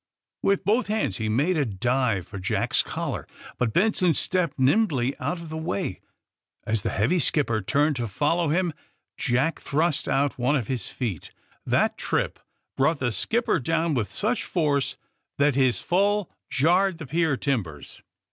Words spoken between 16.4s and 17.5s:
jarred the pier